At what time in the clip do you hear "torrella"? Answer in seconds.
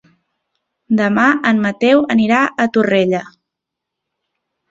2.77-3.23